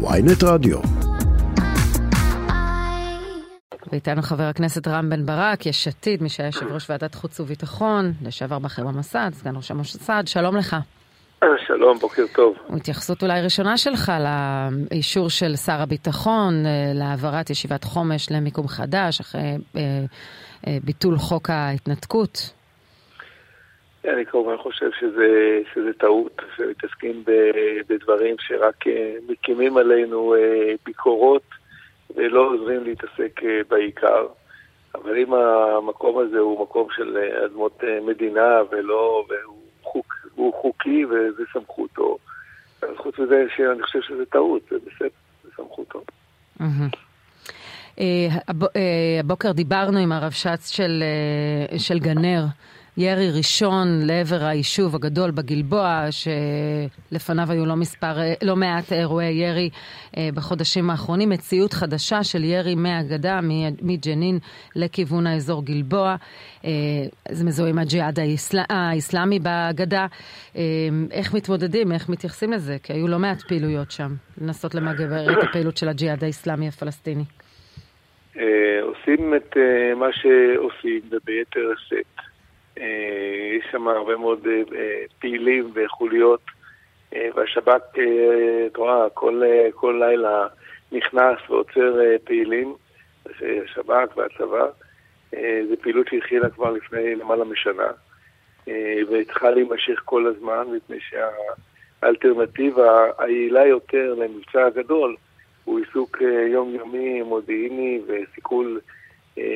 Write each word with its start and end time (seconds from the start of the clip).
ויינט 0.00 0.44
רדיו. 0.44 0.78
ואיתנו 3.92 4.22
חבר 4.22 4.42
הכנסת 4.42 4.88
רם 4.88 5.10
בן 5.10 5.26
ברק, 5.26 5.66
יש 5.66 5.88
עתיד, 5.88 6.22
מי 6.22 6.28
שהיה 6.28 6.46
יושב 6.46 6.66
ראש 6.72 6.90
ועדת 6.90 7.14
חוץ 7.14 7.40
וביטחון, 7.40 8.12
לשעבר 8.22 8.58
בכיר 8.58 8.84
במסד, 8.86 9.30
סגן 9.32 9.56
ראש 9.56 9.70
המוסד, 9.70 10.22
שלום 10.26 10.56
לך. 10.56 10.76
שלום, 11.66 11.98
בוקר 11.98 12.22
טוב. 12.34 12.56
התייחסות 12.76 13.22
אולי 13.22 13.42
ראשונה 13.42 13.76
שלך 13.76 14.12
לאישור 14.90 15.30
של 15.30 15.56
שר 15.56 15.80
הביטחון 15.80 16.66
אה, 16.66 16.92
להעברת 16.94 17.50
ישיבת 17.50 17.84
חומש 17.84 18.30
למיקום 18.30 18.68
חדש, 18.68 19.20
אחרי 19.20 19.56
אה, 19.76 19.80
אה, 20.66 20.78
ביטול 20.84 21.18
חוק 21.18 21.50
ההתנתקות. 21.50 22.50
אני 24.12 24.26
כמובן 24.26 24.56
חושב 24.56 24.90
שזה, 25.00 25.60
שזה 25.74 25.92
טעות, 25.92 26.42
שמתעסקים 26.56 27.24
בדברים 27.88 28.36
שרק 28.38 28.84
מקימים 29.28 29.76
עלינו 29.76 30.34
ביקורות 30.84 31.42
ולא 32.16 32.40
עוזרים 32.40 32.84
להתעסק 32.84 33.40
בעיקר. 33.68 34.26
אבל 34.94 35.18
אם 35.18 35.34
המקום 35.34 36.18
הזה 36.18 36.38
הוא 36.38 36.62
מקום 36.62 36.88
של 36.96 37.18
אדמות 37.44 37.82
מדינה 38.06 38.60
ולא, 38.70 39.24
והוא 39.28 39.62
חוק, 39.82 40.14
הוא 40.34 40.54
חוקי 40.54 41.04
וזה 41.04 41.42
סמכותו. 41.52 42.18
אז 42.82 42.88
חוץ 42.96 43.18
מזה 43.18 43.46
שאני 43.56 43.82
חושב 43.82 44.00
שזה 44.02 44.26
טעות, 44.26 44.62
זה 44.70 44.76
בסדר, 44.86 45.08
זה 45.44 45.50
סמכותו. 45.56 46.02
אה, 48.00 48.28
הבוקר 49.20 49.52
דיברנו 49.52 49.98
עם 49.98 50.12
הרבש"ץ 50.12 50.70
של, 50.70 51.02
אה, 51.02 51.78
של 51.78 51.98
גנר. 51.98 52.44
ירי 53.00 53.30
ראשון 53.36 53.86
לעבר 54.06 54.44
היישוב 54.44 54.94
הגדול 54.94 55.30
בגלבוע, 55.30 56.06
שלפניו 56.10 57.50
היו 57.50 57.66
לא, 57.66 57.76
מספר, 57.76 58.14
לא 58.42 58.56
מעט 58.56 58.92
אירועי 58.92 59.32
ירי 59.32 59.70
אה, 60.16 60.28
בחודשים 60.34 60.90
האחרונים. 60.90 61.28
מציאות 61.28 61.72
חדשה 61.72 62.24
של 62.24 62.44
ירי 62.44 62.74
מהגדה, 62.74 63.40
מג'נין 63.82 64.38
לכיוון 64.76 65.26
האזור 65.26 65.64
גלבוע. 65.64 66.16
אה, 66.64 66.70
זה 67.30 67.44
מזוהה 67.44 67.70
עם 67.70 67.78
הג'יהאד 67.78 68.18
האסלאמי 68.70 69.38
בגדה. 69.38 70.06
אה, 70.56 70.62
איך 71.10 71.34
מתמודדים, 71.34 71.92
איך 71.92 72.08
מתייחסים 72.08 72.52
לזה? 72.52 72.76
כי 72.82 72.92
היו 72.92 73.08
לא 73.08 73.18
מעט 73.18 73.42
פעילויות 73.42 73.90
שם, 73.90 74.14
לנסות 74.40 74.74
למגבר 74.74 75.32
את 75.32 75.44
הפעילות 75.48 75.76
של 75.76 75.88
הג'יהאד 75.88 76.24
האסלאמי 76.24 76.68
הפלסטיני. 76.68 77.24
עושים 78.82 79.34
את 79.34 79.56
מה 79.96 80.06
שעושים, 80.12 81.00
וביתר 81.10 81.72
שאת. 81.88 82.27
אה, 82.80 83.56
יש 83.58 83.64
שם 83.72 83.88
הרבה 83.88 84.16
מאוד 84.16 84.46
אה, 84.46 85.02
פעילים 85.18 85.70
וחוליות, 85.74 86.40
אה, 87.14 87.28
והשב"כ, 87.34 87.98
את 88.66 88.76
רואה, 88.76 89.10
כל, 89.14 89.42
כל 89.74 90.02
לילה 90.08 90.46
נכנס 90.92 91.38
ועוצר 91.48 92.00
פעילים, 92.24 92.74
השב"כ 93.64 94.16
והצבא. 94.16 94.66
זו 95.68 95.74
פעילות 95.82 96.08
שהתחילה 96.08 96.50
כבר 96.50 96.70
לפני 96.70 97.14
למעלה 97.14 97.44
משנה, 97.44 97.86
והתחלה 99.10 99.50
להימשך 99.50 100.00
כל 100.04 100.26
הזמן, 100.26 100.64
מפני 100.76 100.96
שהאלטרנטיבה 101.00 103.06
היעילה 103.18 103.66
יותר 103.66 104.14
למבצע 104.14 104.66
הגדול 104.66 105.16
הוא 105.64 105.78
עיסוק 105.78 106.22
יומיומי, 106.52 107.22
מודיעיני 107.22 108.00
וסיכול 108.06 108.80
אה, 108.80 108.94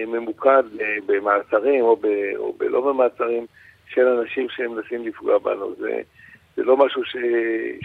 ממוקד 0.06 0.62
אה, 0.80 0.96
במעצרים 1.06 1.84
או, 1.84 1.96
ב, 1.96 2.06
או 2.36 2.52
בלא 2.58 2.80
במעצרים 2.80 3.46
של 3.88 4.06
אנשים 4.06 4.46
שמנסים 4.48 5.06
לפגוע 5.06 5.38
בנו. 5.38 5.74
זה, 5.78 6.00
זה 6.56 6.62
לא 6.62 6.76
משהו 6.76 7.04
ש, 7.04 7.16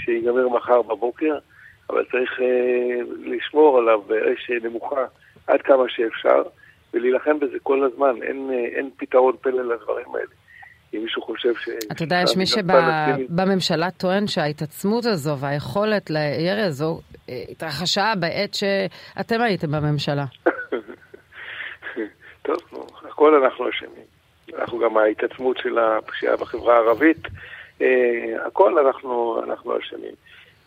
שיגמר 0.05 0.49
מחר 0.49 0.81
בבוקר, 0.81 1.37
אבל 1.89 2.05
צריך 2.11 2.39
אה, 2.41 2.99
לשמור 3.25 3.77
עליו 3.77 4.01
באש 4.01 4.51
נמוכה 4.63 5.05
עד 5.47 5.61
כמה 5.61 5.83
שאפשר, 5.87 6.43
ולהילחם 6.93 7.39
בזה 7.39 7.57
כל 7.63 7.83
הזמן. 7.83 8.23
אין, 8.23 8.49
אה, 8.53 8.77
אין 8.77 8.89
פתרון 8.97 9.35
פלא 9.41 9.73
לדברים 9.73 10.15
האלה. 10.15 10.27
אם 10.93 10.99
מישהו 11.03 11.21
חושב 11.21 11.53
ש... 11.55 11.69
אתה 11.91 12.03
יודע, 12.03 12.21
יש 12.23 12.37
מי 12.37 12.45
שבממשלה 12.45 13.91
טוען 13.91 14.27
שההתעצמות 14.27 15.05
הזו 15.05 15.37
והיכולת 15.37 16.09
לירי 16.09 16.61
הזו 16.61 16.99
התרחשה 17.51 18.13
בעת 18.19 18.53
שאתם 18.53 19.41
הייתם 19.41 19.71
בממשלה. 19.71 20.25
הכל 23.17 23.43
אנחנו 23.43 23.69
אשמים. 23.69 24.05
אנחנו 24.57 24.79
גם 24.79 24.97
ההתעצמות 24.97 25.57
של 25.57 25.77
הפשיעה 25.79 26.37
בחברה 26.37 26.75
הערבית, 26.75 27.17
אה, 27.81 28.45
הכל 28.45 28.79
אנחנו, 28.79 29.41
אנחנו 29.43 29.79
אשמים. 29.79 30.13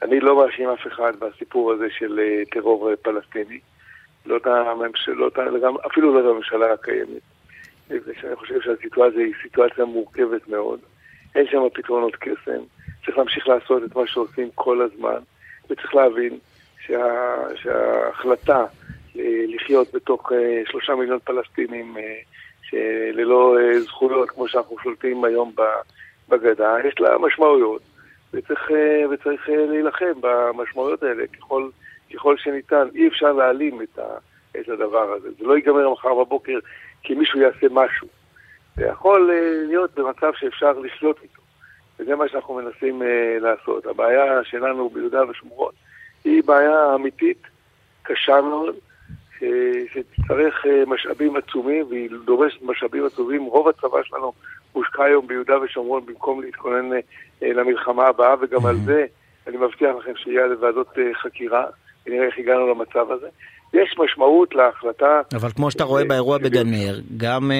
אני 0.02 0.20
לא 0.20 0.36
מאשים 0.36 0.68
אף 0.68 0.86
אחד 0.86 1.12
בסיפור 1.18 1.72
הזה 1.72 1.86
של 1.98 2.20
אה, 2.20 2.42
טרור 2.50 2.90
פלסטיני, 3.02 3.58
לא 4.26 4.36
את 4.36 4.46
הממשלות, 4.46 5.38
אפילו 5.86 6.14
לא 6.14 6.20
את 6.20 6.34
הממשלה 6.34 6.72
הקיימת. 6.72 7.22
אני 7.90 8.36
חושב 8.36 8.60
שהסיטואציה 8.60 9.20
היא 9.20 9.34
סיטואציה 9.42 9.84
מורכבת 9.84 10.48
מאוד. 10.48 10.80
אין 11.34 11.46
שם 11.50 11.62
פתרונות 11.74 12.16
קסם. 12.16 12.62
צריך 13.04 13.18
להמשיך 13.18 13.48
לעשות 13.48 13.82
את 13.84 13.96
מה 13.96 14.06
שעושים 14.06 14.48
כל 14.54 14.82
הזמן, 14.82 15.18
וצריך 15.70 15.94
להבין 15.94 16.38
שה, 16.86 17.04
שההחלטה 17.56 18.64
לחיות 19.48 19.94
בתוך 19.94 20.32
אה, 20.32 20.62
שלושה 20.66 20.94
מיליון 20.94 21.18
פלסטינים 21.24 21.96
אה, 22.74 23.10
ללא 23.12 23.56
אה, 23.58 23.80
זכויות, 23.80 24.30
כמו 24.30 24.48
שאנחנו 24.48 24.76
שולטים 24.82 25.24
היום 25.24 25.54
בגדה, 26.28 26.76
יש 26.88 26.94
לה 27.00 27.18
משמעויות, 27.18 27.82
וצריך, 28.32 28.70
וצריך 29.10 29.48
להילחם 29.48 30.12
במשמעויות 30.20 31.02
האלה 31.02 31.26
ככל, 31.26 31.68
ככל 32.14 32.36
שניתן. 32.36 32.88
אי 32.94 33.08
אפשר 33.08 33.32
להעלים 33.32 33.82
את, 33.82 33.98
ה, 33.98 34.06
את 34.60 34.68
הדבר 34.68 35.12
הזה. 35.12 35.28
זה 35.38 35.44
לא 35.44 35.56
ייגמר 35.56 35.90
מחר 35.90 36.14
בבוקר 36.14 36.58
כי 37.02 37.14
מישהו 37.14 37.40
יעשה 37.40 37.66
משהו. 37.70 38.08
זה 38.76 38.86
יכול 38.86 39.30
להיות 39.68 39.94
במצב 39.94 40.32
שאפשר 40.34 40.72
לשלוט 40.72 41.22
איתו. 41.22 41.42
וזה 41.98 42.16
מה 42.16 42.28
שאנחנו 42.28 42.54
מנסים 42.54 43.02
לעשות. 43.40 43.86
הבעיה 43.86 44.44
שלנו 44.44 44.88
ביהודה 44.88 45.30
ושומרון 45.30 45.72
היא 46.24 46.42
בעיה 46.44 46.94
אמיתית, 46.94 47.42
קשה 48.02 48.40
מאוד, 48.40 48.74
שתצטרך 49.92 50.66
אה, 50.66 50.82
משאבים 50.86 51.36
עצומים, 51.36 51.86
והיא 51.90 52.10
דורשת 52.24 52.62
משאבים 52.62 53.06
עצומים. 53.06 53.44
רוב 53.44 53.68
הצבא 53.68 53.98
שלנו 54.04 54.32
מושקע 54.74 55.04
היום 55.04 55.26
ביהודה 55.26 55.60
ושומרון 55.60 56.06
במקום 56.06 56.42
להתכונן 56.42 56.92
אה, 57.42 57.52
למלחמה 57.52 58.06
הבאה, 58.06 58.34
וגם 58.40 58.66
על 58.66 58.76
זה 58.84 59.04
אני 59.46 59.56
מבטיח 59.56 59.96
לכם 59.98 60.12
שיהיה 60.16 60.46
לוועדות 60.46 60.98
אה, 60.98 61.14
חקירה, 61.14 61.64
ונראה 62.06 62.26
איך 62.26 62.38
הגענו 62.38 62.66
למצב 62.66 63.12
הזה. 63.12 63.28
יש 63.74 63.94
משמעות 63.98 64.54
להחלטה... 64.54 65.20
אבל 65.34 65.50
כמו 65.50 65.70
שאתה 65.70 65.84
רואה 65.84 66.04
באירוע 66.04 66.38
בגנר, 66.38 66.98
גם, 67.16 67.50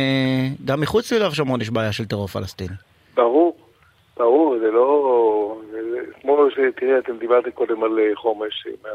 גם 0.64 0.80
מחוץ 0.80 1.12
ליהודה 1.12 1.28
ושומרון 1.28 1.60
יש 1.60 1.70
בעיה 1.70 1.92
של 1.92 2.04
טרור 2.04 2.26
פלסטיני. 2.26 2.74
ברור, 3.14 3.56
ברור, 4.16 4.58
זה 4.58 4.70
לא... 4.70 5.60
כמו 6.20 6.46
שתראה, 6.50 6.98
אתם 6.98 7.16
דיברתם 7.18 7.50
קודם 7.50 7.82
על 7.82 7.98
חומש, 8.14 8.66
עם 8.66 8.90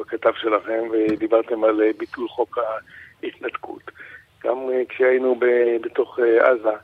בכתב 0.00 0.32
שלכם, 0.36 0.82
ודיברתם 0.92 1.64
על 1.64 1.82
אה, 1.82 1.90
ביטול 1.98 2.28
חוק 2.28 2.58
ההתנתקות. 3.22 3.82
גם 4.44 4.56
אה, 4.72 4.82
כשהיינו 4.88 5.40
בתוך 5.82 6.18
אה, 6.18 6.50
עזה, 6.50 6.76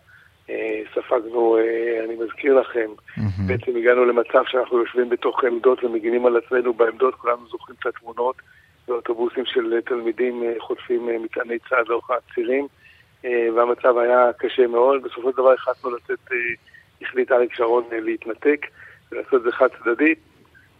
ספגנו, 0.95 1.59
אני 2.05 2.15
מזכיר 2.25 2.61
לכם, 2.61 2.91
mm-hmm. 2.91 3.43
בעצם 3.47 3.77
הגענו 3.77 4.05
למצב 4.05 4.43
שאנחנו 4.47 4.79
יושבים 4.79 5.09
בתוך 5.09 5.45
עמדות 5.45 5.85
ומגינים 5.85 6.27
על 6.27 6.37
עצמנו 6.37 6.75
בעמדות, 6.75 7.15
כולנו 7.15 7.47
זוכרים 7.49 7.77
את 7.81 7.87
התמונות, 7.87 8.37
ואוטובוסים 8.89 9.45
של 9.47 9.81
תלמידים 9.87 10.45
חוטפים 10.59 11.23
מטעני 11.23 11.59
צעד 11.69 11.89
לאורך 11.89 12.11
הצירים, 12.11 12.67
והמצב 13.25 13.99
היה 13.99 14.31
קשה 14.39 14.67
מאוד. 14.67 15.03
בסופו 15.03 15.31
של 15.31 15.37
דבר 15.37 15.53
החלטנו 15.53 15.91
לצאת, 15.91 16.33
החליט 17.03 17.33
אריק 17.33 17.55
שרון 17.55 17.85
להתנתק 17.93 18.67
ולעשות 19.13 19.35
את 19.35 19.43
זה 19.43 19.53
חד 19.53 19.69
צדדית. 19.85 20.19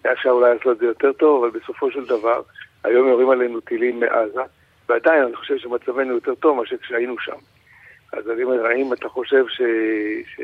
היה 0.05 0.13
אפשר 0.13 0.31
אולי 0.31 0.55
לעשות 0.55 0.73
את 0.73 0.79
זה 0.79 0.87
יותר 0.87 1.13
טוב, 1.13 1.45
אבל 1.45 1.61
בסופו 1.61 1.91
של 1.91 2.05
דבר, 2.05 2.43
היום 2.85 3.09
יורים 3.09 3.31
עלינו 3.31 3.61
טילים 3.61 4.01
מעזה, 4.01 4.43
ועדיין 4.89 5.23
אני 5.23 5.37
חושב 5.37 5.59
שמצבנו 5.59 6.15
יותר 6.15 6.35
טוב 6.35 6.57
מאשר 6.57 6.77
כשהיינו 6.77 7.19
שם. 7.19 7.37
אז 8.13 8.31
אני 8.31 8.43
אומר, 8.43 8.67
האם 8.67 8.93
אתה 8.93 9.09
חושב 9.09 9.45
ש... 9.49 9.63
ש... 10.27 10.41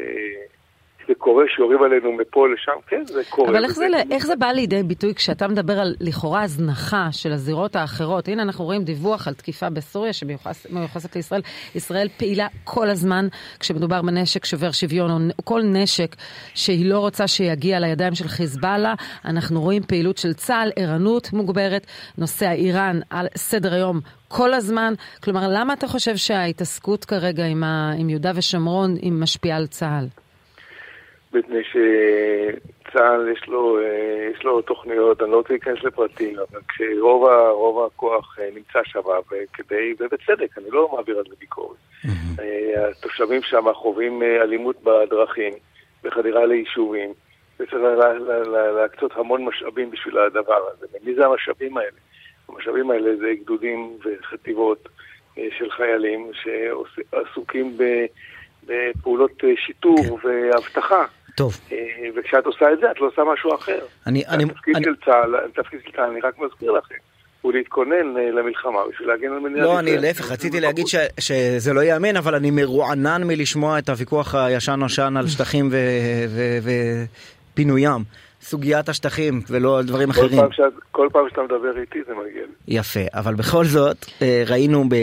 זה 1.09 1.15
קורה 1.15 1.45
שיורים 1.57 1.83
עלינו 1.83 2.13
מפה 2.13 2.49
לשם, 2.49 2.73
כן, 2.87 3.03
זה 3.05 3.23
קורה. 3.31 3.51
אבל 3.51 3.65
איך 3.65 3.73
זה, 3.73 3.87
איך 4.11 4.27
זה 4.27 4.37
בא 4.37 4.47
לידי 4.47 4.83
ביטוי 4.83 5.15
כשאתה 5.15 5.49
מדבר 5.49 5.81
על 5.81 5.95
לכאורה 6.01 6.43
הזנחה 6.43 7.09
של 7.13 7.33
הזירות 7.33 7.77
האחרות? 7.77 8.29
הנה 8.29 8.43
אנחנו 8.43 8.65
רואים 8.65 8.85
דיווח 8.85 9.29
על 9.29 9.35
תקיפה 9.35 9.71
בסוריה 9.71 10.13
שמיוחסת 10.13 11.17
לישראל. 11.17 11.41
ישראל 11.75 12.09
פעילה 12.17 12.47
כל 12.65 12.91
הזמן 12.91 13.29
כשמדובר 13.61 14.03
בנשק 14.03 14.45
שובר 14.45 14.71
שוויון, 14.71 15.11
או 15.39 15.45
כל 15.45 15.63
נשק 15.63 16.17
שהיא 16.55 16.87
לא 16.87 16.99
רוצה 16.99 17.27
שיגיע 17.27 17.81
לידיים 17.81 18.15
של 18.15 18.29
חיזבאללה. 18.29 18.95
אנחנו 19.25 19.61
רואים 19.61 19.83
פעילות 19.83 20.19
של 20.19 20.33
צה"ל, 20.33 20.71
ערנות 20.77 21.33
מוגברת, 21.33 21.87
נושא 22.19 22.47
האיראן 22.47 23.01
על 23.11 23.27
סדר 23.37 23.75
היום 23.75 24.01
כל 24.29 24.55
הזמן. 24.55 24.95
כלומר, 25.25 25.49
למה 25.49 25.73
אתה 25.73 25.89
חושב 25.89 26.17
שההתעסקות 26.17 27.05
כרגע 27.05 27.45
עם, 27.45 27.65
ה, 27.65 27.93
עם 27.99 28.11
יהודה 28.11 28.33
ושומרון 28.35 28.95
היא 29.03 29.13
משפיעה 29.13 29.57
על 29.57 29.67
צה"ל? 29.67 30.28
מפני 31.33 31.63
צה"ל 32.93 33.29
יש 33.33 33.49
לו, 33.49 33.79
אה, 33.79 34.31
יש 34.35 34.45
לו 34.45 34.63
תוכניות, 34.63 35.23
אני 35.23 35.31
לא 35.31 35.37
רוצה 35.37 35.53
להיכנס 35.53 35.85
לפרטים, 35.85 36.37
אבל 36.39 36.61
כשרוב 36.69 37.87
הכוח 37.87 38.39
אה, 38.39 38.49
נמצא 38.55 38.79
שם, 38.85 39.01
וכדי, 39.31 39.95
ובצדק, 40.01 40.59
אני 40.59 40.71
לא 40.71 40.89
מעביר 40.93 41.19
על 41.19 41.25
זה 41.29 41.35
ביקורת. 41.39 41.77
אה, 42.41 42.89
התושבים 42.89 43.43
שם 43.43 43.73
חווים 43.73 44.23
אלימות 44.23 44.83
בדרכים, 44.83 45.53
בחדירה 46.05 46.47
ליישובים, 46.47 47.13
וצריך 47.61 47.83
להקצות 48.77 49.13
המון 49.17 49.45
משאבים 49.45 49.91
בשביל 49.91 50.19
הדבר 50.19 50.59
הזה. 50.73 50.87
ומי 50.93 51.15
זה 51.15 51.27
המשאבים 51.27 51.77
האלה? 51.77 51.99
המשאבים 52.49 52.91
האלה 52.91 53.17
זה 53.17 53.33
גדודים 53.43 53.99
וחטיבות 54.05 54.89
של 55.35 55.71
חיילים 55.71 56.31
שעסוקים 56.35 57.79
בפעולות 58.67 59.43
שיטור 59.67 60.21
כן. 60.21 60.29
ואבטחה. 60.29 61.05
טוב. 61.39 61.61
אה, 61.73 61.77
וכשאת 62.17 62.47
עושה 62.47 62.73
את 62.73 62.81
זה, 62.81 62.91
את 62.91 63.01
לא 63.01 63.07
עושה 63.07 63.23
משהו 63.33 63.55
אחר. 63.55 63.79
אני... 64.07 64.25
התפקיד 64.29 64.77
אני... 64.77 64.85
של 64.85 64.95
צה"ל, 65.05 65.35
התפקיד 65.37 65.81
של 65.85 65.93
צה"ל, 65.97 66.11
אני 66.11 66.21
רק 66.21 66.39
מזכיר 66.39 66.73
לכם. 66.73 66.95
הוא 67.43 67.53
להתכונן 67.53 68.17
אה, 68.17 68.31
למלחמה 68.31 68.79
בשביל 68.93 69.09
להגן 69.09 69.33
על 69.33 69.39
מדינת 69.39 69.57
ישראל. 69.57 69.69
לא, 69.69 69.79
אני 69.79 69.99
להפך, 69.99 70.33
רציתי 70.33 70.61
להגיד 70.61 70.87
שזה 71.21 71.73
לא 71.73 71.81
ייאמן, 71.81 72.17
אבל 72.17 72.35
אני 72.35 72.51
מרוענן 72.51 73.23
מלשמוע 73.25 73.79
את 73.79 73.89
הוויכוח 73.89 74.35
הישן-נושן 74.35 75.15
על 75.17 75.27
שטחים 75.27 75.71
ופינוים. 77.55 78.03
סוגיית 78.41 78.89
השטחים 78.89 79.41
ולא 79.51 79.79
על 79.79 79.85
דברים 79.85 80.13
כל 80.13 80.21
אחרים. 80.21 80.41
פעם 80.41 80.53
שאת, 80.53 80.73
כל 80.91 81.09
פעם 81.13 81.29
שאתה 81.29 81.43
מדבר 81.43 81.81
איתי 81.81 81.99
זה 82.07 82.13
מגיע 82.15 82.43
לי. 82.43 82.75
יפה, 82.79 83.01
אבל 83.15 83.35
בכל 83.35 83.65
זאת 83.65 83.97
אה, 84.23 84.43
ראינו, 84.47 84.85
ב, 84.89 84.95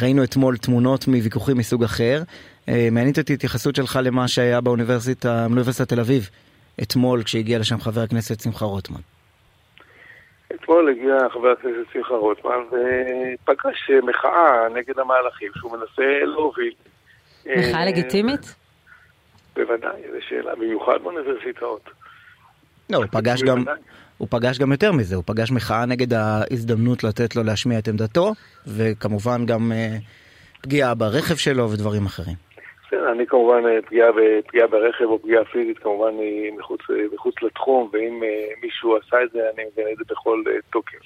ראינו 0.00 0.24
אתמול 0.24 0.56
תמונות 0.56 1.08
מוויכוחים 1.08 1.56
מסוג 1.56 1.84
אחר. 1.84 2.22
אה, 2.68 2.88
מעניינת 2.92 3.18
אותי 3.18 3.34
התייחסות 3.34 3.76
שלך 3.76 3.98
למה 4.02 4.28
שהיה 4.28 4.60
באוניברסיטה, 4.60 5.46
באוניברסיטת 5.48 5.88
תל 5.88 6.00
אביב, 6.00 6.30
אתמול 6.82 7.22
כשהגיע 7.22 7.58
לשם 7.58 7.80
חבר 7.80 8.00
הכנסת 8.00 8.40
שמחה 8.40 8.64
רוטמן. 8.64 9.00
אתמול 10.54 10.88
הגיע 10.90 11.18
חבר 11.32 11.48
הכנסת 11.48 11.92
שמחה 11.92 12.14
רוטמן 12.14 12.58
ופגש 12.66 13.90
מחאה 14.02 14.68
נגד 14.74 14.98
המהלכים 14.98 15.52
שהוא 15.54 15.72
מנסה 15.72 16.24
להוביל. 16.24 16.72
מחאה 17.46 17.80
אה, 17.80 17.86
לגיטימית? 17.86 18.54
בוודאי, 19.56 20.02
זו 20.12 20.18
שאלה, 20.28 20.54
במיוחד 20.54 20.98
באוניברסיטאות. 21.02 21.90
לא, 22.90 22.96
הוא 22.96 23.06
פגש 23.10 23.42
גם... 23.42 23.64
הוא 24.18 24.28
פגש 24.30 24.58
גם 24.58 24.72
יותר 24.72 24.92
מזה, 24.92 25.16
הוא 25.16 25.24
פגש 25.26 25.50
מחאה 25.50 25.86
נגד 25.86 26.12
ההזדמנות 26.12 27.04
לתת 27.04 27.36
לו 27.36 27.42
להשמיע 27.42 27.78
את 27.78 27.88
עמדתו, 27.88 28.32
וכמובן 28.66 29.46
גם 29.46 29.72
uh, 29.72 30.62
פגיעה 30.62 30.94
ברכב 30.94 31.36
שלו 31.36 31.70
ודברים 31.70 32.06
אחרים. 32.06 32.43
בסדר, 32.94 33.12
אני 33.12 33.26
כמובן, 33.26 33.66
אה, 33.66 33.82
פגיעה, 33.82 34.08
פגיעה 34.48 34.66
ברכב 34.66 35.04
או 35.04 35.18
פגיעה 35.18 35.44
פיזית 35.44 35.78
כמובן 35.78 36.18
היא 36.18 36.52
מחוץ, 36.52 36.80
אה, 36.90 36.96
מחוץ 37.14 37.34
לתחום, 37.42 37.90
ואם 37.92 38.22
מישהו 38.62 38.96
עשה 38.96 39.22
את 39.22 39.30
זה, 39.32 39.40
אני 39.54 39.64
מבין 39.72 39.86
את 39.92 39.96
זה 39.98 40.04
בכל 40.10 40.42
תוקף. 40.72 40.98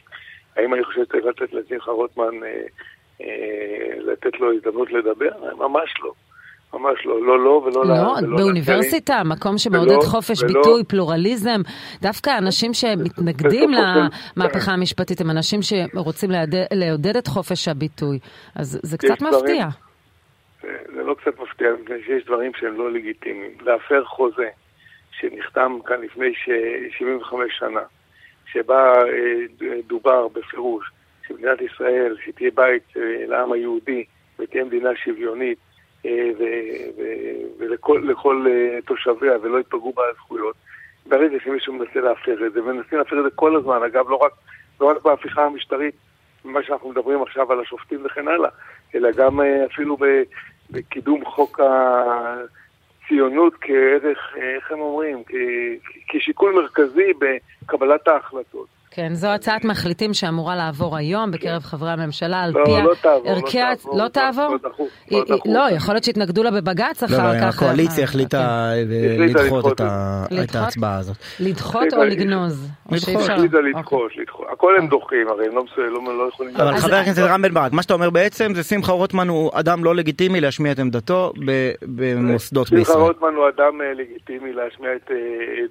האם 0.56 0.74
אני 0.74 0.84
חושב 0.84 1.04
שצריך 1.04 1.24
לתת 1.24 1.52
לשמחה 1.52 1.90
רוטמן, 1.90 2.34
לתת 3.98 4.40
לו 4.40 4.52
הזדמנות 4.52 4.92
לדבר? 4.92 5.30
ממש 5.56 5.94
לא. 6.02 6.12
ממש 6.74 7.06
לא, 7.06 7.26
לא 7.26 7.44
לא 7.44 7.50
ולא 7.50 7.86
לא. 7.86 7.94
לא, 8.22 8.36
באוניברסיטה, 8.36 9.22
מקום 9.24 9.58
שמעודד 9.58 10.02
חופש 10.02 10.42
ולא, 10.42 10.52
ביטוי, 10.52 10.84
פלורליזם, 10.84 11.60
דווקא 12.02 12.38
אנשים 12.38 12.74
שמתנגדים 12.74 13.70
למהפכה 14.36 14.72
המשפטית 14.72 15.20
הם 15.20 15.30
אנשים 15.30 15.60
שרוצים 15.62 16.30
לעודד 16.72 17.16
את 17.16 17.26
חופש 17.26 17.68
הביטוי, 17.68 18.18
אז 18.56 18.80
זה 18.82 18.98
קצת 18.98 19.22
מפתיע. 19.22 19.68
זה 20.94 20.97
לא 21.08 21.14
קצת 21.14 21.40
מפתיע, 21.40 21.68
מפני 21.82 21.96
שיש 22.06 22.24
דברים 22.24 22.52
שהם 22.54 22.78
לא 22.78 22.92
לגיטימיים. 22.92 23.50
להפר 23.60 24.04
חוזה 24.04 24.48
שנחתם 25.10 25.78
כאן 25.86 26.00
לפני 26.00 26.34
75 26.90 27.58
שנה, 27.58 27.82
שבה 28.52 28.92
אה, 28.92 29.76
דובר 29.86 30.28
בפירוש 30.28 30.90
שמדינת 31.28 31.60
ישראל, 31.60 32.16
שתהיה 32.24 32.50
בית 32.54 32.82
אה, 32.96 33.26
לעם 33.26 33.52
היהודי 33.52 34.04
ותהיה 34.38 34.64
מדינה 34.64 34.90
שוויונית, 35.04 35.58
אה, 36.06 36.30
ולכל 37.58 38.46
אה, 38.50 38.78
תושביה 38.86 39.32
ולא 39.42 39.58
ייפגעו 39.58 39.92
בזכויות. 39.92 40.56
ברגע 41.06 41.36
שמישהו 41.44 41.72
מנסה 41.72 42.00
להפר 42.00 42.46
את 42.46 42.52
זה, 42.52 42.60
ומנסים 42.62 42.98
להפר 42.98 43.18
את 43.18 43.24
זה 43.24 43.30
כל 43.34 43.56
הזמן, 43.56 43.82
אגב, 43.86 44.10
לא 44.10 44.16
רק, 44.16 44.32
לא 44.80 44.86
רק 44.90 45.02
בהפיכה 45.04 45.44
המשטרית, 45.44 45.94
מה 46.44 46.62
שאנחנו 46.62 46.90
מדברים 46.90 47.22
עכשיו 47.22 47.52
על 47.52 47.60
השופטים 47.60 48.04
וכן 48.04 48.28
הלאה, 48.28 48.50
אלא 48.94 49.10
גם 49.12 49.40
אה, 49.40 49.66
אפילו 49.66 49.96
בקידום 50.70 51.24
חוק 51.24 51.60
הציונות 51.60 53.54
כערך, 53.60 54.18
איך 54.36 54.72
הם 54.72 54.80
אומרים, 54.80 55.22
כשיקול 56.08 56.54
מרכזי 56.54 57.12
בקבלת 57.18 58.08
ההחלטות. 58.08 58.77
כן, 58.90 59.14
זו 59.14 59.28
הצעת 59.28 59.64
מחליטים 59.64 60.14
שאמורה 60.14 60.56
לעבור 60.56 60.96
היום 60.96 61.30
בקרב 61.30 61.62
חברי 61.62 61.90
הממשלה, 61.90 62.42
על 62.42 62.52
לא, 62.54 62.64
פי 62.64 62.70
לא 62.70 62.92
ערכי... 63.24 63.58
לא, 63.58 64.04
לא 64.04 64.08
תעבור? 64.08 64.56
לא, 65.46 65.70
יכול 65.70 65.94
להיות 65.94 66.04
שהתנגדו 66.04 66.42
לה 66.42 66.50
בבג"ץ 66.50 67.02
אחר 67.02 67.40
כך. 67.40 67.62
לא, 67.62 67.66
הקואליציה 67.66 68.04
החליטה 68.04 68.72
לדחות 69.18 69.80
את 70.44 70.54
ההצבעה 70.54 70.98
הזאת. 70.98 71.16
לדחות 71.40 71.92
או 71.92 72.04
לגנוז? 72.04 72.68
לדחות. 72.90 73.30
לדחות. 73.72 74.12
הכל 74.52 74.76
הם 74.78 74.88
דוחים, 74.88 75.28
הרי 75.28 75.46
הם 75.46 75.54
לא 76.18 76.28
יכולים... 76.28 76.56
אבל 76.56 76.76
חבר 76.76 76.94
הכנסת 76.94 77.22
רם 77.22 77.42
בן 77.42 77.54
ברק, 77.54 77.72
מה 77.72 77.82
שאתה 77.82 77.94
אומר 77.94 78.10
בעצם 78.10 78.54
זה 78.54 78.62
שמחה 78.62 78.92
רוטמן 78.92 79.28
הוא 79.28 79.50
אדם 79.54 79.84
לא 79.84 79.94
לגיטימי 79.94 80.40
להשמיע 80.40 80.72
את 80.72 80.78
עמדתו 80.78 81.32
במוסדות 81.82 82.70
בישראל. 82.70 82.96
שמחה 82.96 83.06
רוטמן 83.06 83.34
הוא 83.34 83.48
אדם 83.48 83.80
אה, 83.80 83.94
לגיטימי 83.94 84.52
להשמיע 84.52 84.90
את 84.96 85.10
אה, 85.10 85.16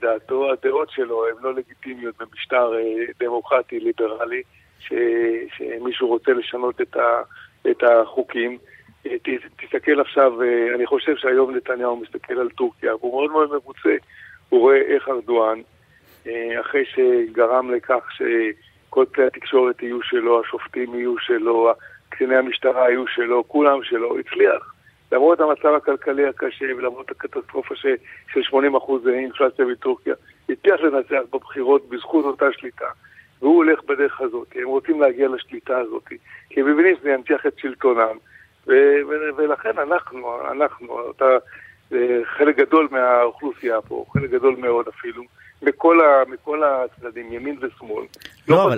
דעתו, 0.01 0.51
הדעות 0.51 0.89
שלו 0.89 1.23
הן 1.27 1.43
לא 1.43 1.53
לגיטימיות 1.53 2.15
במשטר 2.19 2.73
אה, 2.73 3.06
דמוקרטי, 3.19 3.79
ליברלי, 3.79 4.41
ש, 4.79 4.93
שמישהו 5.57 6.07
רוצה 6.07 6.31
לשנות 6.31 6.81
את, 6.81 6.95
ה, 6.95 7.21
את 7.69 7.83
החוקים. 7.83 8.57
ת, 9.03 9.29
תסתכל 9.57 10.01
עכשיו, 10.01 10.41
אה, 10.41 10.75
אני 10.75 10.85
חושב 10.85 11.15
שהיום 11.15 11.55
נתניהו 11.55 11.97
מסתכל 11.97 12.39
על 12.39 12.49
טורקיה, 12.49 12.95
והוא 12.95 13.13
מאוד 13.13 13.31
מאוד 13.31 13.49
מרוצה. 13.49 13.95
הוא 14.49 14.59
רואה 14.59 14.77
איך 14.77 15.07
ארדואן, 15.09 15.61
אה, 16.27 16.61
אחרי 16.61 16.85
שגרם 16.85 17.71
לכך 17.71 18.09
שכל 18.11 19.05
כלי 19.15 19.27
התקשורת 19.27 19.83
יהיו 19.83 20.03
שלו, 20.03 20.41
השופטים 20.41 20.95
יהיו 20.95 21.17
שלו, 21.19 21.71
קציני 22.09 22.35
המשטרה 22.35 22.89
יהיו 22.89 23.07
שלו, 23.07 23.47
כולם 23.47 23.83
שלו, 23.83 24.19
הצליח. 24.19 24.73
למרות 25.11 25.39
המצב 25.39 25.73
הכלכלי 25.73 26.27
הקשה 26.27 26.65
ולמרות 26.77 27.11
הקטסטרופה 27.11 27.75
ש, 27.75 27.85
של 28.33 28.41
80% 28.51 29.09
אינפלציה 29.09 29.65
בטורקיה, 29.65 30.13
הצליח 30.49 30.81
לנצח 30.81 31.21
בבחירות 31.33 31.89
בזכות 31.89 32.25
אותה 32.25 32.45
שליטה. 32.51 32.87
והוא 33.41 33.55
הולך 33.55 33.83
בדרך 33.83 34.21
הזאת, 34.21 34.47
הם 34.55 34.67
רוצים 34.67 35.01
להגיע 35.01 35.27
לשליטה 35.27 35.77
הזאת, 35.77 36.03
כי 36.49 36.61
הם 36.61 36.71
מבינים 36.71 36.95
שזה 36.99 37.09
ינציח 37.09 37.45
את 37.45 37.59
שלטונם, 37.59 38.17
ו- 38.67 38.99
ו- 39.09 39.35
ולכן 39.37 39.79
אנחנו, 39.79 40.51
אנחנו, 40.51 40.99
אותה, 40.99 41.37
אה, 41.93 42.19
חלק 42.25 42.57
גדול 42.57 42.87
מהאוכלוסייה 42.91 43.81
פה, 43.81 44.05
חלק 44.13 44.29
גדול 44.29 44.55
מאוד 44.55 44.87
אפילו, 44.87 45.23
מכל, 45.61 46.01
ה, 46.01 46.31
מכל 46.31 46.61
הצדדים, 46.63 47.33
ימין 47.33 47.57
ושמאל. 47.61 48.05
לא, 48.47 48.55
לא 48.57 48.63
אבל 48.63 48.77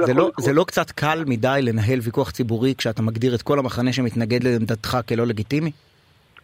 זה 0.00 0.14
לא, 0.14 0.30
זה 0.38 0.52
לא 0.52 0.64
קצת 0.64 0.90
קל 0.90 1.24
מדי 1.26 1.60
לנהל 1.62 1.98
ויכוח 2.02 2.30
ציבורי 2.30 2.74
כשאתה 2.78 3.02
מגדיר 3.02 3.34
את 3.34 3.42
כל 3.42 3.58
המחנה 3.58 3.92
שמתנגד 3.92 4.44
לעמדתך 4.44 4.98
כלא 5.08 5.26
לגיטימי? 5.26 5.70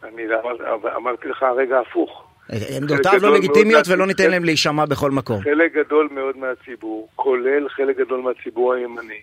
אני 0.05 0.23
אמר, 0.25 0.97
אמרתי 0.97 1.29
לך 1.29 1.43
הרגע 1.43 1.81
הפוך. 1.81 2.25
עמדותיו 2.77 3.19
לא 3.23 3.35
לגיטימיות 3.35 3.89
ולא 3.89 4.07
ניתן 4.07 4.31
להם 4.31 4.45
להישמע 4.45 4.85
בכל 4.85 5.11
מקום. 5.11 5.41
חלק 5.41 5.75
גדול 5.75 6.09
מאוד 6.13 6.37
מהציבור, 6.37 7.09
כולל 7.17 7.69
חלק 7.69 7.99
גדול 7.99 8.21
מהציבור 8.21 8.75
הימני, 8.75 9.21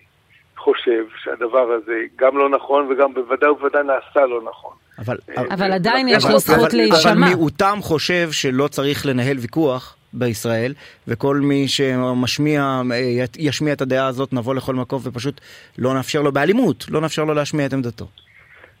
חושב 0.56 1.04
שהדבר 1.24 1.68
הזה 1.72 2.00
גם 2.16 2.38
לא 2.38 2.48
נכון 2.48 2.92
וגם 2.92 3.14
בוודאי 3.14 3.50
ובוודאי 3.50 3.82
נעשה 3.82 4.26
לא 4.26 4.42
נכון. 4.50 4.72
אבל, 4.98 5.16
אבל 5.50 5.72
עדיין 5.72 6.08
יש 6.08 6.24
לו 6.24 6.38
זכות 6.38 6.72
להישמע. 6.72 7.12
אבל 7.12 7.20
מיעוטם 7.20 7.78
חושב 7.82 8.28
שלא 8.32 8.68
צריך 8.68 9.06
לנהל 9.06 9.36
ויכוח 9.38 9.96
בישראל, 10.12 10.74
וכל 11.08 11.36
מי 11.36 11.68
שמשמיע, 11.68 12.82
ישמיע 13.38 13.72
את 13.72 13.80
הדעה 13.80 14.06
הזאת, 14.06 14.32
נבוא 14.32 14.54
לכל 14.54 14.74
מקום 14.74 15.00
ופשוט 15.04 15.40
לא 15.78 15.94
נאפשר 15.94 16.22
לו 16.22 16.32
באלימות, 16.32 16.84
לא 16.90 17.00
נאפשר 17.00 17.24
לו 17.24 17.34
להשמיע 17.34 17.66
את 17.66 17.72
עמדתו. 17.72 18.06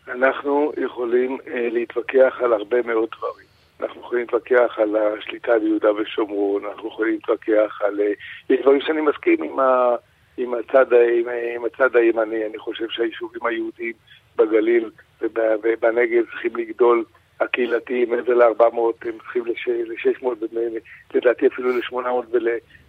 אנחנו 0.08 0.72
יכולים 0.84 1.38
אה, 1.46 1.68
להתווכח 1.72 2.34
על 2.44 2.52
הרבה 2.52 2.82
מאוד 2.82 3.08
דברים. 3.18 3.46
אנחנו 3.80 4.00
יכולים 4.00 4.20
להתווכח 4.20 4.78
על 4.78 4.96
השליטה 4.96 5.58
ביהודה 5.58 5.92
ושומרון, 5.92 6.64
אנחנו 6.64 6.88
יכולים 6.88 7.12
להתווכח 7.12 7.80
על... 7.84 8.00
אה, 8.00 8.12
יש 8.50 8.60
דברים 8.62 8.80
שאני 8.80 9.00
מסכים 9.00 9.42
עם, 9.42 9.58
ה, 9.58 9.96
עם, 10.36 10.54
הצד, 10.54 10.92
עם, 10.92 11.28
עם 11.56 11.64
הצד 11.64 11.96
הימני, 11.96 12.46
אני 12.46 12.58
חושב 12.58 12.86
שהיישובים 12.90 13.46
היהודיים 13.46 13.92
בגליל 14.36 14.90
ובנגב 15.22 16.24
צריכים 16.30 16.56
לגדול 16.56 17.04
הקהילתיים 17.40 18.10
מעבר 18.10 18.34
ל-400, 18.34 19.08
הם 19.08 19.18
צריכים 19.18 19.44
ל-600, 19.46 20.26
לדעתי 21.14 21.46
אפילו 21.46 21.70
ל-800 21.70 22.36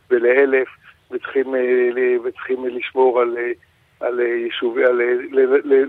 ול-1000, 0.09 0.69
וצריכים, 1.11 1.55
אה, 1.55 2.15
וצריכים 2.23 2.65
לשמור 2.65 3.21
על, 3.21 3.37
אה, 3.37 3.51
על 3.99 4.19
יישובי, 4.19 4.85
על, 4.85 5.01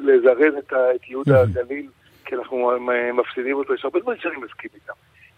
לזרז 0.03 0.55
את, 0.59 0.73
את 0.73 1.09
יהודה 1.09 1.43
הגליל. 1.43 1.89
כי 2.25 2.35
אנחנו 2.35 2.71
מפסידים 3.15 3.57
אותו, 3.57 3.75
יש 3.75 3.85
הרבה 3.85 4.01
דברים 4.01 4.19
שאני 4.21 4.37
מסכים 4.37 4.71
איתם. 4.75 4.93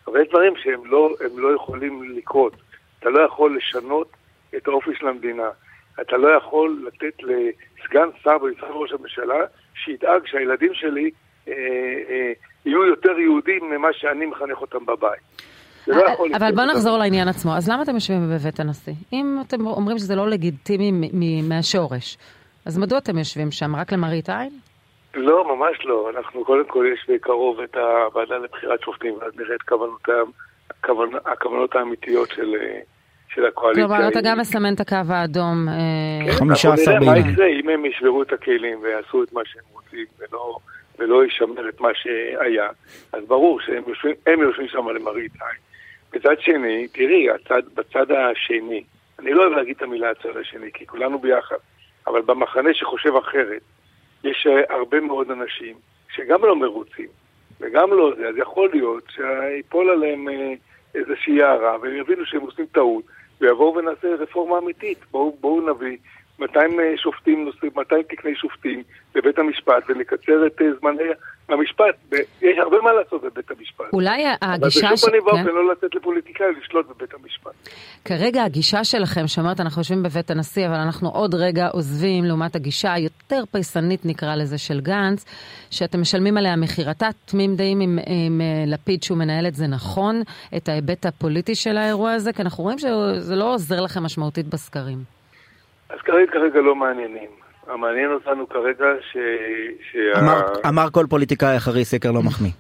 אבל 0.07 0.23
יש 0.23 0.29
דברים 0.29 0.53
שהם 0.57 0.87
לא, 0.87 1.17
לא 1.37 1.55
יכולים 1.55 2.17
לקרות. 2.17 2.53
אתה 2.99 3.11
לא 3.11 3.21
יכול 3.21 3.57
לשנות 3.57 4.09
את 4.57 4.69
האופי 4.69 4.91
של 4.95 5.09
המדינה. 5.09 5.49
אתה 6.01 6.17
לא 6.17 6.29
יכול 6.29 6.87
לתת 6.87 7.23
לסגן 7.23 8.09
שר 8.23 8.39
במשרד 8.39 8.71
ראש 8.71 8.93
הממשלה 8.93 9.45
שידאג 9.75 10.27
שהילדים 10.27 10.75
שלי 10.75 11.11
אה, 11.49 11.53
אה, 12.09 12.33
יהיו 12.67 12.85
יותר 12.87 13.19
יהודים 13.19 13.71
ממה 13.71 13.89
שאני 13.93 14.27
מחנך 14.27 14.61
אותם 14.61 14.87
בבית. 14.87 15.21
לא 15.87 16.05
אבל 16.37 16.53
בוא 16.55 16.65
נחזור 16.65 16.99
לעניין 16.99 17.29
עצמו. 17.29 17.57
אז 17.57 17.71
למה 17.71 17.83
אתם 17.83 17.95
יושבים 17.95 18.31
בבית 18.31 18.61
הנשיא? 18.61 18.93
אם 19.13 19.39
אתם 19.47 19.67
אומרים 19.67 19.99
שזה 19.99 20.15
לא 20.15 20.29
לגיטימי 20.29 20.93
מהשורש, 21.49 22.19
אז 22.67 22.79
מדוע 22.79 22.99
אתם 22.99 23.19
יושבים 23.19 23.51
שם? 23.51 23.77
רק 23.77 23.93
למראית 23.93 24.29
עין? 24.29 24.51
לא, 25.15 25.57
ממש 25.57 25.79
לא. 25.85 26.11
אנחנו 26.17 26.45
קודם 26.45 26.65
כל 26.67 26.87
יש 26.93 27.07
בקרוב 27.09 27.61
את 27.61 27.77
הוועדה 27.77 28.39
לבחירת 28.39 28.81
שופטים, 28.81 29.15
ואז 29.21 29.33
נראה 29.37 29.55
את 29.55 29.63
כוונותיהם, 29.63 30.27
הכוונות 31.25 31.77
האמיתיות 31.77 32.29
של, 32.31 32.55
של 33.29 33.47
הקואליציה. 33.47 33.87
כלומר, 33.87 34.09
אתה 34.09 34.21
גם 34.25 34.39
מסמן 34.39 34.75
את 34.75 34.81
הקו 34.81 34.97
האדום. 35.09 35.67
כן, 36.27 36.33
15 36.33 36.99
ביוני. 36.99 37.23
מה 37.23 37.31
יקרה 37.31 37.47
אם 37.47 37.69
הם 37.69 37.87
ישברו 37.87 38.23
את 38.23 38.33
הכלים 38.33 38.79
ויעשו 38.83 39.23
את 39.23 39.33
מה 39.33 39.41
שהם 39.45 39.63
רוצים 39.73 40.07
ולא, 40.19 40.57
ולא 40.99 41.25
ישמר 41.25 41.69
את 41.69 41.81
מה 41.81 41.89
שהיה, 41.95 42.69
אז 43.13 43.25
ברור 43.25 43.61
שהם 43.61 43.83
יושבים, 43.87 44.15
יושבים 44.27 44.69
שם 44.69 44.89
למראית 44.89 45.33
עין. 45.41 45.59
מצד 46.15 46.41
שני, 46.41 46.89
תראי, 46.89 47.31
הצד, 47.31 47.63
בצד 47.75 48.07
השני, 48.11 48.85
אני 49.19 49.33
לא 49.33 49.43
אוהב 49.43 49.53
להגיד 49.53 49.77
את 49.77 49.83
המילה 49.83 50.11
הצד 50.11 50.37
השני, 50.37 50.73
כי 50.75 50.87
כולנו 50.87 51.19
ביחד, 51.19 51.57
אבל 52.07 52.23
במחנה 52.23 52.75
שחושב 52.75 53.17
אחרת, 53.17 53.63
יש 54.25 54.47
אה, 54.47 54.77
הרבה 54.77 55.01
מאוד 55.01 55.31
אנשים 55.31 55.77
שגם 56.15 56.45
לא 56.45 56.57
מרוצים, 56.57 57.09
וגם 57.61 57.91
לא 57.91 58.13
זה, 58.17 58.29
אז 58.29 58.35
יכול 58.37 58.71
להיות 58.73 59.05
שיפול 59.11 59.91
עליהם 59.91 60.29
אה, 60.29 60.55
איזושהי 60.95 61.43
הערה, 61.43 61.77
והם 61.83 61.97
יבינו 61.97 62.27
שהם 62.27 62.41
עושים 62.41 62.67
טעות, 62.67 63.05
ויבואו 63.41 63.75
ונעשה 63.75 64.15
רפורמה 64.15 64.59
אמיתית. 64.59 64.99
בואו, 65.11 65.37
בואו 65.41 65.61
נביא 65.61 65.97
200 66.39 66.81
אה, 66.81 66.85
שופטים, 66.97 67.49
200 67.77 68.03
תקני 68.03 68.35
שופטים 68.37 68.83
בבית 69.15 69.39
המשפט 69.39 69.83
ונקצר 69.89 70.47
את 70.47 70.61
זמני 70.81 71.03
המשפט. 71.49 72.15
יש 72.43 72.59
הרבה 72.59 72.77
מה 72.81 72.93
לעשות 72.93 73.23
בבית 73.23 73.51
המשפט. 73.51 73.85
אולי 73.93 74.25
הגישה... 74.43 74.87
אבל 74.87 74.95
בשום 74.95 75.11
פנים 75.11 75.23
ואופן 75.27 75.45
כן. 75.45 75.55
לא 75.55 75.73
לתת 75.73 75.95
לפוליטיקאי 75.95 76.47
לשלוט 76.59 76.87
בבית 76.87 77.15
המשפט. 77.15 77.53
כרגע 78.05 78.45
הגישה 78.45 78.85
שלכם, 78.85 79.27
שאומרת 79.27 79.61
אנחנו 79.61 79.81
יושבים 79.81 80.03
בבית 80.03 80.31
הנשיא, 80.31 80.67
אבל 80.67 80.75
אנחנו 80.75 81.09
עוד 81.09 81.35
רגע 81.35 81.69
עוזבים 81.69 82.25
לעומת 82.25 82.57
הגישה 82.57 82.93
היותר 82.93 83.45
פייסנית 83.53 84.01
נקרא 84.05 84.35
לזה 84.35 84.59
של 84.59 84.81
גנץ, 84.81 85.25
שאתם 85.71 86.01
משלמים 86.01 86.37
עליה 86.37 86.57
מחיר. 86.57 86.91
אתה 86.91 87.09
תמים 87.25 87.57
דעים 87.57 87.81
עם, 87.81 87.99
עם 88.07 88.41
אה, 88.41 88.65
לפיד 88.67 89.03
שהוא 89.03 89.19
מנהל 89.19 89.47
את 89.47 89.55
זה 89.55 89.67
נכון, 89.67 90.23
את 90.57 90.69
ההיבט 90.69 91.07
הפוליטי 91.07 91.55
של 91.55 91.77
האירוע 91.77 92.13
הזה, 92.13 92.33
כי 92.33 92.43
אנחנו 92.43 92.65
רואים 92.65 92.79
שזה 92.79 93.37
לא 93.37 93.55
עוזר 93.55 93.81
לכם 93.81 94.03
משמעותית 94.03 94.47
בסקרים. 94.47 95.15
אז 95.95 96.01
כרגע, 96.01 96.33
כרגע 96.33 96.61
לא 96.61 96.75
מעניינים. 96.75 97.31
המעניין 97.67 98.13
אותנו 98.13 98.49
כרגע 98.49 98.87
ש... 99.01 99.17
שה... 99.93 100.21
אמר, 100.21 100.41
אמר 100.69 100.91
כל 100.93 101.07
פוליטיקאי 101.11 101.57
אחרי 101.57 101.85
סקר 101.85 102.13
לא 102.13 102.23
מחמיא. 102.23 102.51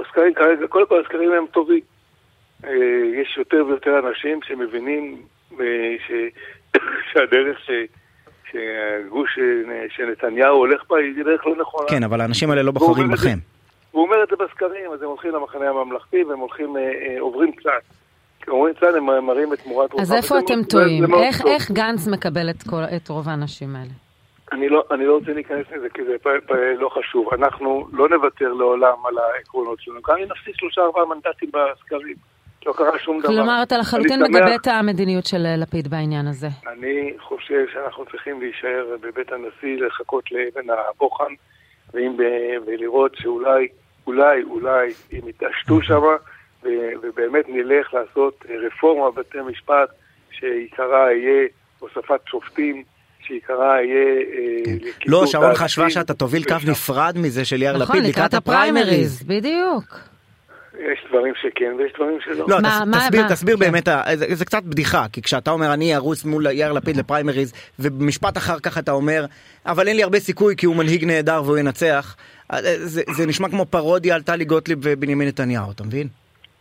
הסקרים 0.00 0.34
כרגע, 0.34 0.66
קודם 0.66 0.86
כל 0.86 1.00
הסקרים 1.00 1.32
הם 1.32 1.44
טובים. 1.50 1.80
אה, 2.64 2.70
יש 3.22 3.36
יותר 3.38 3.64
ויותר 3.66 3.98
אנשים 4.08 4.40
שמבינים 4.42 5.22
אה, 5.60 5.94
ש... 6.06 6.12
שהדרך 7.12 7.58
ש... 7.60 7.70
שהגוש 8.50 9.38
שנתניהו 9.88 10.56
הולך 10.56 10.82
בה 10.90 10.96
היא 10.98 11.24
דרך 11.24 11.46
לא 11.46 11.56
נכונה. 11.56 11.88
כן, 11.88 12.02
אבל 12.02 12.20
האנשים 12.20 12.50
האלה 12.50 12.62
לא 12.62 12.70
בוחרים 12.72 13.08
בכם. 13.08 13.38
הוא 13.90 14.02
אומר 14.02 14.22
את 14.22 14.28
זה 14.28 14.36
בסקרים, 14.36 14.92
אז 14.92 15.02
הם 15.02 15.08
הולכים 15.08 15.30
למחנה 15.30 15.68
הממלכתי 15.68 16.24
והם 16.24 16.38
הולכים, 16.38 16.76
אה, 16.76 17.20
עוברים 17.20 17.52
קצת. 17.52 17.70
אומרים 18.48 18.74
צד, 18.80 18.94
הם 18.94 19.26
מראים 19.26 19.52
את 19.52 19.60
תמורת 19.60 19.92
רוחה. 19.92 20.02
אז 20.02 20.12
איפה 20.12 20.38
אתם 20.38 20.62
טועים? 20.62 21.14
איך, 21.14 21.46
איך 21.46 21.70
גנץ 21.70 22.08
מקבל 22.08 22.50
את, 22.50 22.62
כל, 22.70 22.82
את 22.96 23.08
רוב 23.08 23.28
האנשים 23.28 23.76
האלה? 23.76 23.90
אני 24.52 24.68
לא, 24.68 24.84
אני 24.90 25.06
לא 25.06 25.14
רוצה 25.14 25.32
להיכנס 25.32 25.66
לזה 25.76 25.88
כי 25.94 26.04
זה 26.04 26.12
פ, 26.22 26.26
פ, 26.46 26.52
לא 26.78 26.88
חשוב. 26.88 27.34
אנחנו 27.34 27.86
לא 27.92 28.08
נוותר 28.08 28.52
לעולם 28.52 29.06
על 29.06 29.14
העקרונות 29.18 29.80
שלנו. 29.80 30.00
גם 30.08 30.16
אם 30.18 30.24
נפסיד 30.24 30.54
שלושה 30.56 30.80
ארבעה 30.80 31.04
מנדטים 31.04 31.50
בסקרים. 31.52 32.16
לא 32.66 32.72
קרה 32.72 32.98
שום 32.98 33.20
דבר. 33.20 33.28
כלומר, 33.28 33.62
אתה 33.62 33.78
לחלוטין 33.78 34.22
מגבה 34.22 34.54
את 34.54 34.66
המדיניות 34.66 35.26
של 35.26 35.46
אה, 35.46 35.56
לפיד 35.56 35.88
בעניין 35.88 36.26
הזה. 36.26 36.48
אני 36.72 37.12
חושב 37.20 37.64
שאנחנו 37.72 38.04
צריכים 38.04 38.40
להישאר 38.40 38.96
בבית 39.00 39.32
הנשיא, 39.32 39.86
לחכות 39.86 40.32
לאבן 40.32 40.70
הבוחן, 40.70 41.32
ואם, 41.94 42.16
ולראות 42.66 43.12
שאולי, 43.16 43.68
אולי, 44.06 44.42
אולי, 44.42 44.92
אם 45.12 45.28
יתעשתו 45.28 45.82
שמה, 45.82 46.16
ובאמת 47.02 47.44
נלך 47.48 47.94
לעשות 47.94 48.44
רפורמה 48.66 49.10
בבתי 49.10 49.38
משפט 49.46 49.88
שעיקרה 50.30 51.12
יהיה 51.12 51.48
הוספת 51.78 52.20
שופטים, 52.26 52.82
שעיקרה 53.20 53.82
יהיה... 53.82 54.16
אה, 54.16 54.78
כן. 55.00 55.10
לא, 55.10 55.26
שרון 55.26 55.54
חשבה 55.54 55.90
שאתה 55.90 56.14
תוביל 56.14 56.44
קו 56.44 56.54
נפרד 56.68 57.14
מזה 57.18 57.44
של 57.44 57.62
יאיר 57.62 57.78
נכון, 57.78 57.96
לפיד 57.96 58.10
לקראת 58.10 58.34
הפריימריז. 58.34 59.22
בדיוק. 59.22 59.98
יש 60.78 61.04
דברים 61.08 61.34
שכן 61.42 61.72
ויש 61.78 61.92
דברים 61.96 62.18
שלא. 62.24 62.46
לא, 62.48 62.60
מה, 62.60 62.82
תס, 62.92 63.04
תסביר, 63.04 63.22
מה? 63.22 63.28
תסביר 63.28 63.56
כן. 63.56 63.60
באמת, 63.60 63.88
זה, 64.14 64.34
זה 64.34 64.44
קצת 64.44 64.62
בדיחה, 64.62 65.06
כי 65.12 65.22
כשאתה 65.22 65.50
אומר 65.50 65.74
אני 65.74 65.96
ארוץ 65.96 66.24
מול 66.24 66.46
יאיר 66.46 66.72
לפיד 66.72 66.96
לפריימריז, 66.96 67.52
ובמשפט 67.78 68.36
אחר 68.36 68.58
כך 68.58 68.78
אתה 68.78 68.92
אומר, 68.92 69.26
אבל 69.66 69.88
אין 69.88 69.96
לי 69.96 70.02
הרבה 70.02 70.20
סיכוי 70.20 70.56
כי 70.56 70.66
הוא 70.66 70.76
מנהיג 70.76 71.04
נהדר 71.04 71.42
והוא 71.44 71.58
ינצח, 71.58 72.16
אה, 72.52 72.58
זה, 72.76 73.02
זה 73.16 73.26
נשמע 73.26 73.48
כמו 73.48 73.66
פרודיה 73.66 74.14
על 74.14 74.22
טלי 74.22 74.44
גוטליב 74.44 74.78
ובנימין 74.82 75.28
נתניהו, 75.28 75.70
אתה 75.70 75.84
מבין? 75.84 76.08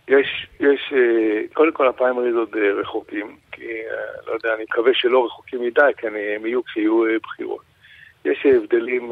יש, 0.07 0.48
יש, 0.60 0.93
אה, 0.95 1.41
קודם 1.53 1.72
כל 1.72 1.88
הפריימריז 1.88 2.36
עוד 2.36 2.55
אה, 2.55 2.74
רחוקים, 2.74 3.38
כי 3.51 3.65
אה, 3.65 4.27
לא 4.27 4.33
יודע, 4.33 4.55
אני 4.55 4.63
מקווה 4.63 4.91
שלא 4.93 5.25
רחוקים 5.25 5.62
מדי, 5.62 5.91
כי 5.98 6.07
הם 6.07 6.45
יהיו 6.45 6.63
כשיהיו 6.63 7.03
בחירות. 7.24 7.62
יש 8.25 8.45
הבדלים 8.45 9.12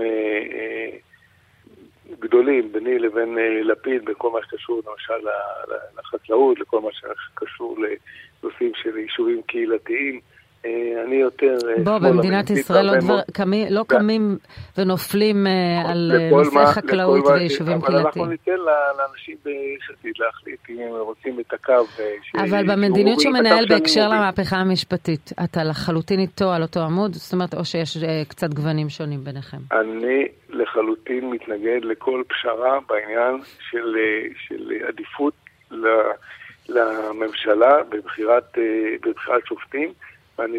גדולים 2.20 2.72
ביני 2.72 3.00
לבין 3.00 3.38
לפיד 3.64 4.06
בכל 4.06 4.32
מה 4.32 4.40
שקשור 4.44 4.82
למשל 4.88 5.28
לחקלאות, 6.00 6.60
לכל 6.60 6.82
מה 6.82 6.90
שקשור 6.94 7.78
לנושאים 7.78 8.72
של 8.76 8.98
יישובים 8.98 9.42
קהילתיים. 9.42 10.20
אה, 10.66 11.04
אני 11.06 11.16
יותר... 11.16 11.58
אה, 11.70 11.84
בוא, 11.84 11.98
במדינת 11.98 12.50
ישראל 12.50 12.86
לא, 12.86 13.00
דבר, 13.00 13.20
קמי, 13.34 13.66
לא 13.70 13.84
קמים 13.88 14.38
ונופלים 14.78 15.48
אה, 15.48 15.92
על 15.92 16.12
נושאי 16.32 16.66
חקלאות 16.66 17.26
ויישובים 17.26 17.82
קהילתיים. 17.82 17.98
אבל 17.98 18.06
אנחנו 18.06 18.26
ניתן 18.26 18.52
לאנשים 18.98 19.36
ביש 19.46 19.90
עתיד 19.90 20.14
להחליט 20.20 20.60
אם 20.70 20.80
הם 20.80 20.92
רוצים 20.92 21.40
את 21.40 21.54
הקו. 21.54 21.86
אבל 22.36 22.72
במדיניות 22.72 23.20
שהוא 23.20 23.34
מנהל 23.34 23.66
בהקשר 23.70 24.10
למהפכה 24.10 24.56
המשפטית, 24.56 25.30
אתה 25.44 25.64
לחלוטין 25.64 26.20
איתו 26.20 26.52
על 26.52 26.62
אותו 26.62 26.80
עמוד? 26.80 27.14
זאת 27.14 27.34
אומרת, 27.34 27.54
או 27.54 27.66
שיש 27.66 27.98
קצת 28.28 28.54
גוונים 28.54 28.90
שונים 28.90 29.24
ביניכם? 29.24 29.58
אני 29.72 30.28
לחלוטין 30.50 31.30
מתנגד 31.30 31.80
לכל 31.84 32.24
פשרה 32.28 32.80
בעניין 32.90 33.42
של, 33.70 33.96
של 34.48 34.72
עדיפות 34.88 35.34
לממשלה 36.70 37.84
בבחירת, 37.90 38.58
בבחירת 39.06 39.46
שופטים. 39.48 39.94
ואני 40.42 40.58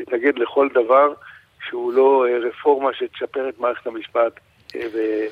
מתנגד 0.00 0.38
לכל 0.38 0.68
דבר 0.74 1.12
שהוא 1.68 1.92
לא 1.92 2.26
אה, 2.26 2.48
רפורמה 2.48 2.90
שתשפר 2.94 3.48
את 3.48 3.60
מערכת 3.60 3.86
המשפט 3.86 4.40
אה, 4.76 4.80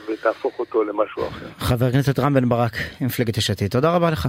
ותהפוך 0.08 0.58
אותו 0.58 0.84
למשהו 0.84 1.28
אחר. 1.28 1.46
חבר 1.58 1.86
הכנסת 1.86 2.18
רם 2.18 2.34
בן 2.34 2.48
ברק, 2.48 2.72
מפלגת 3.00 3.36
יש 3.36 3.50
עתיד, 3.50 3.70
תודה 3.70 3.96
רבה 3.96 4.10
לך. 4.10 4.28